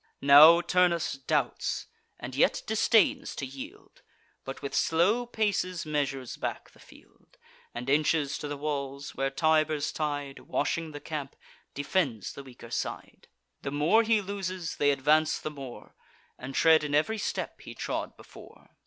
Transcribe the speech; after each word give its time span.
Now 0.19 0.61
Turnus 0.61 1.13
doubts, 1.13 1.85
and 2.19 2.35
yet 2.35 2.63
disdains 2.65 3.35
to 3.35 3.45
yield, 3.45 4.01
But 4.43 4.63
with 4.63 4.73
slow 4.73 5.27
paces 5.27 5.85
measures 5.85 6.37
back 6.37 6.71
the 6.71 6.79
field, 6.79 7.37
And 7.75 7.87
inches 7.87 8.39
to 8.39 8.47
the 8.47 8.57
walls, 8.57 9.13
where 9.13 9.29
Tiber's 9.29 9.91
tide, 9.91 10.39
Washing 10.39 10.91
the 10.91 10.99
camp, 11.01 11.35
defends 11.75 12.33
the 12.33 12.41
weaker 12.43 12.71
side. 12.71 13.27
The 13.61 13.69
more 13.69 14.01
he 14.01 14.21
loses, 14.21 14.77
they 14.77 14.89
advance 14.89 15.37
the 15.37 15.51
more, 15.51 15.93
And 16.35 16.55
tread 16.55 16.83
in 16.83 16.95
ev'ry 16.95 17.19
step 17.19 17.61
he 17.61 17.75
trod 17.75 18.17
before. 18.17 18.71